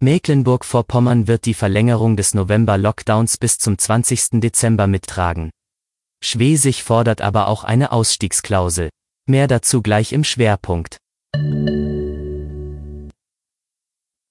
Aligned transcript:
Mecklenburg-Vorpommern 0.00 1.26
wird 1.26 1.46
die 1.46 1.54
Verlängerung 1.54 2.16
des 2.16 2.34
November-Lockdowns 2.34 3.38
bis 3.38 3.58
zum 3.58 3.78
20. 3.78 4.40
Dezember 4.40 4.86
mittragen. 4.86 5.50
Schwesig 6.22 6.82
fordert 6.82 7.20
aber 7.20 7.48
auch 7.48 7.64
eine 7.64 7.92
Ausstiegsklausel. 7.92 8.90
Mehr 9.26 9.46
dazu 9.46 9.82
gleich 9.82 10.12
im 10.12 10.24
Schwerpunkt. 10.24 10.98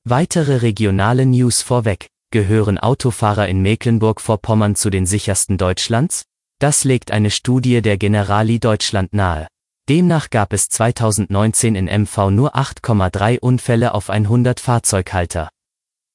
Weitere 0.04 0.58
regionale 0.58 1.26
News 1.26 1.62
vorweg. 1.62 2.08
Gehören 2.32 2.78
Autofahrer 2.78 3.48
in 3.48 3.62
Mecklenburg-Vorpommern 3.62 4.76
zu 4.76 4.90
den 4.90 5.06
sichersten 5.06 5.58
Deutschlands? 5.58 6.24
Das 6.60 6.84
legt 6.84 7.12
eine 7.12 7.32
Studie 7.32 7.82
der 7.82 7.98
Generali 7.98 8.60
Deutschland 8.60 9.14
nahe. 9.14 9.48
Demnach 9.90 10.30
gab 10.30 10.54
es 10.54 10.70
2019 10.70 11.76
in 11.76 11.86
MV 11.86 12.32
nur 12.32 12.56
8,3 12.56 13.40
Unfälle 13.40 13.94
auf 13.94 14.10
100 14.10 14.60
Fahrzeughalter. 14.60 15.50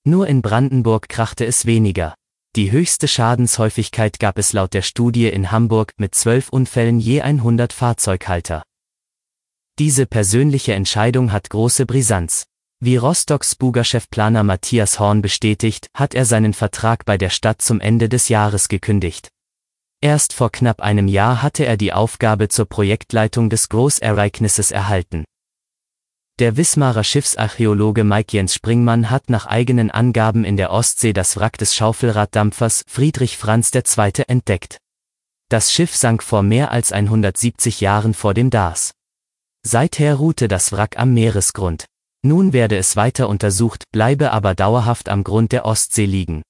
Nur 0.04 0.27
in 0.27 0.40
Brandenburg 0.40 1.09
krachte 1.09 1.45
es 1.45 1.66
weniger. 1.66 2.14
Die 2.56 2.72
höchste 2.72 3.06
Schadenshäufigkeit 3.06 4.18
gab 4.18 4.38
es 4.38 4.52
laut 4.52 4.74
der 4.74 4.82
Studie 4.82 5.28
in 5.28 5.52
Hamburg 5.52 5.92
mit 5.98 6.14
12 6.14 6.48
Unfällen 6.48 6.98
je 6.98 7.20
100 7.20 7.72
Fahrzeughalter. 7.72 8.64
Diese 9.78 10.06
persönliche 10.06 10.74
Entscheidung 10.74 11.32
hat 11.32 11.50
große 11.50 11.86
Brisanz. 11.86 12.44
Wie 12.80 12.96
Rostocks 12.96 13.55
Buga-Chefplaner 13.55 14.42
Matthias 14.42 14.98
Horn 14.98 15.20
bestätigt, 15.20 15.88
hat 15.94 16.14
er 16.14 16.24
seinen 16.24 16.55
Vertrag 16.55 17.05
bei 17.05 17.19
der 17.19 17.30
Stadt 17.30 17.60
zum 17.60 17.78
Ende 17.78 18.08
des 18.08 18.30
Jahres 18.30 18.69
gekündigt. 18.69 19.28
Erst 20.00 20.32
vor 20.32 20.50
knapp 20.50 20.80
einem 20.80 21.08
Jahr 21.08 21.42
hatte 21.42 21.66
er 21.66 21.77
die 21.77 21.92
Aufgabe 21.92 22.48
zur 22.48 22.64
Projektleitung 22.64 23.50
des 23.50 23.69
Großereignisses 23.69 24.70
erhalten. 24.70 25.24
Der 26.40 26.56
Wismarer 26.56 27.04
Schiffsarchäologe 27.04 28.02
Mike 28.02 28.34
Jens 28.34 28.54
Springmann 28.54 29.10
hat 29.10 29.28
nach 29.28 29.44
eigenen 29.44 29.90
Angaben 29.90 30.42
in 30.44 30.56
der 30.56 30.70
Ostsee 30.70 31.12
das 31.12 31.36
Wrack 31.36 31.58
des 31.58 31.74
Schaufelraddampfers 31.74 32.82
Friedrich 32.88 33.36
Franz 33.36 33.70
II. 33.74 34.24
entdeckt. 34.27 34.78
Das 35.50 35.70
Schiff 35.70 35.94
sank 35.94 36.22
vor 36.22 36.42
mehr 36.42 36.70
als 36.70 36.92
170 36.92 37.82
Jahren 37.82 38.14
vor 38.14 38.32
dem 38.32 38.48
Dars. 38.48 38.92
Seither 39.66 40.14
ruhte 40.14 40.48
das 40.48 40.72
Wrack 40.72 40.98
am 40.98 41.12
Meeresgrund. 41.12 41.84
Nun 42.22 42.54
werde 42.54 42.78
es 42.78 42.97
weiter 42.97 43.28
untersucht, 43.28 43.84
bleibe 43.92 44.32
aber 44.32 44.54
dauerhaft 44.54 45.10
am 45.10 45.25
Grund 45.25 45.52
der 45.52 45.66
Ostsee 45.66 46.06
liegen. 46.06 46.41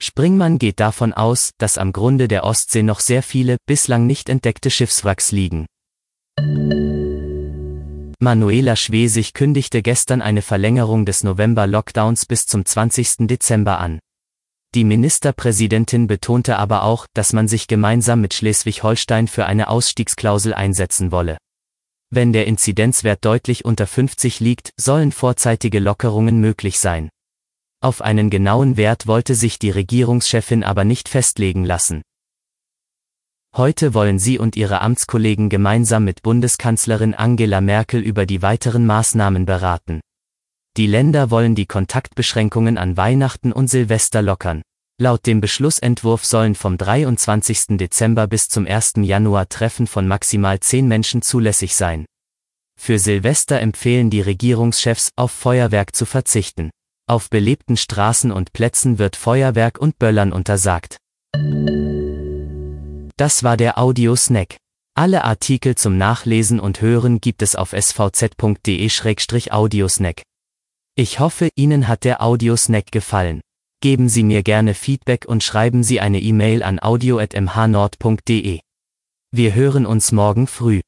Springmann 0.00 0.58
geht 0.58 0.78
davon 0.78 1.12
aus, 1.12 1.50
dass 1.58 1.78
am 1.78 1.92
Grunde 1.92 2.28
der 2.28 2.44
Ostsee 2.44 2.84
noch 2.84 3.00
sehr 3.00 3.24
viele, 3.24 3.56
bislang 3.66 4.06
nicht 4.06 4.28
entdeckte 4.28 4.70
Schiffswracks 4.70 5.32
liegen. 5.32 5.66
Manuela 8.26 8.74
Schwesig 8.74 9.34
kündigte 9.34 9.82
gestern 9.82 10.20
eine 10.20 10.42
Verlängerung 10.42 11.06
des 11.06 11.22
November-Lockdowns 11.22 12.26
bis 12.26 12.48
zum 12.48 12.64
20. 12.64 13.28
Dezember 13.28 13.78
an. 13.78 14.00
Die 14.74 14.82
Ministerpräsidentin 14.82 16.08
betonte 16.08 16.58
aber 16.58 16.82
auch, 16.82 17.06
dass 17.14 17.32
man 17.32 17.46
sich 17.46 17.68
gemeinsam 17.68 18.20
mit 18.20 18.34
Schleswig-Holstein 18.34 19.28
für 19.28 19.46
eine 19.46 19.68
Ausstiegsklausel 19.68 20.54
einsetzen 20.54 21.12
wolle. 21.12 21.38
Wenn 22.10 22.32
der 22.32 22.48
Inzidenzwert 22.48 23.24
deutlich 23.24 23.64
unter 23.64 23.86
50 23.86 24.40
liegt, 24.40 24.70
sollen 24.76 25.12
vorzeitige 25.12 25.78
Lockerungen 25.78 26.40
möglich 26.40 26.80
sein. 26.80 27.10
Auf 27.80 28.02
einen 28.02 28.28
genauen 28.28 28.76
Wert 28.76 29.06
wollte 29.06 29.36
sich 29.36 29.60
die 29.60 29.70
Regierungschefin 29.70 30.64
aber 30.64 30.82
nicht 30.82 31.08
festlegen 31.08 31.64
lassen. 31.64 32.02
Heute 33.56 33.94
wollen 33.94 34.18
sie 34.18 34.38
und 34.38 34.54
ihre 34.54 34.82
Amtskollegen 34.82 35.48
gemeinsam 35.48 36.04
mit 36.04 36.22
Bundeskanzlerin 36.22 37.14
Angela 37.14 37.62
Merkel 37.62 38.02
über 38.02 38.26
die 38.26 38.42
weiteren 38.42 38.84
Maßnahmen 38.84 39.46
beraten. 39.46 40.00
Die 40.76 40.86
Länder 40.86 41.30
wollen 41.30 41.54
die 41.54 41.64
Kontaktbeschränkungen 41.64 42.76
an 42.76 42.98
Weihnachten 42.98 43.52
und 43.52 43.68
Silvester 43.68 44.20
lockern. 44.20 44.60
Laut 45.00 45.24
dem 45.24 45.40
Beschlussentwurf 45.40 46.26
sollen 46.26 46.54
vom 46.54 46.76
23. 46.76 47.78
Dezember 47.78 48.26
bis 48.26 48.50
zum 48.50 48.66
1. 48.66 48.94
Januar 48.96 49.48
Treffen 49.48 49.86
von 49.86 50.06
maximal 50.06 50.60
zehn 50.60 50.86
Menschen 50.86 51.22
zulässig 51.22 51.74
sein. 51.74 52.04
Für 52.78 52.98
Silvester 52.98 53.58
empfehlen 53.60 54.10
die 54.10 54.20
Regierungschefs, 54.20 55.12
auf 55.16 55.32
Feuerwerk 55.32 55.96
zu 55.96 56.04
verzichten. 56.04 56.68
Auf 57.08 57.30
belebten 57.30 57.78
Straßen 57.78 58.32
und 58.32 58.52
Plätzen 58.52 58.98
wird 58.98 59.16
Feuerwerk 59.16 59.78
und 59.78 59.98
Böllern 59.98 60.34
untersagt. 60.34 60.98
Das 63.18 63.42
war 63.42 63.56
der 63.56 63.78
Audio-Snack. 63.78 64.58
Alle 64.94 65.24
Artikel 65.24 65.74
zum 65.74 65.96
Nachlesen 65.96 66.60
und 66.60 66.82
Hören 66.82 67.22
gibt 67.22 67.40
es 67.40 67.56
auf 67.56 67.72
svz.de-audiosnack. 67.72 70.20
Ich 70.96 71.18
hoffe, 71.18 71.48
Ihnen 71.54 71.88
hat 71.88 72.04
der 72.04 72.22
Audiosnack 72.22 72.92
gefallen. 72.92 73.40
Geben 73.80 74.10
Sie 74.10 74.22
mir 74.22 74.42
gerne 74.42 74.74
Feedback 74.74 75.24
und 75.26 75.42
schreiben 75.42 75.82
Sie 75.82 75.98
eine 76.00 76.20
E-Mail 76.20 76.62
an 76.62 76.78
audio.mhnord.de. 76.78 78.60
Wir 79.32 79.54
hören 79.54 79.86
uns 79.86 80.12
morgen 80.12 80.46
früh. 80.46 80.82